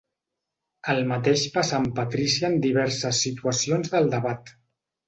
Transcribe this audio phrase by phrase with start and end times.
[0.93, 4.57] El mateix passà amb Patrícia en diverses situacions del debat.